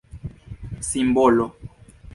[0.89, 1.45] simbolo